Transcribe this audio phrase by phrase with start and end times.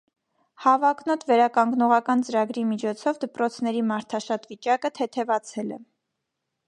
[0.63, 5.79] Հավակնոտ վերականգնողական ծրագրի միջոցով դպրոցների մարդաշատ վիճակը թեթևացել է։